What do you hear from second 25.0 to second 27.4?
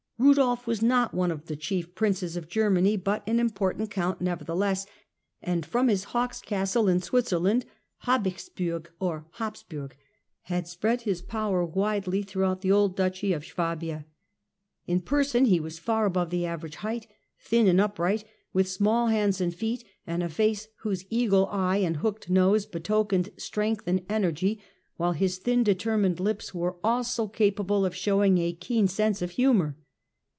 his thin deter mined lips were also